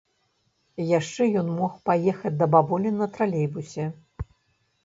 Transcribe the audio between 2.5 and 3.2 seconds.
бабулі на